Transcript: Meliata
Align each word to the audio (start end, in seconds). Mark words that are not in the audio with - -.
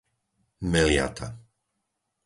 Meliata 0.71 1.27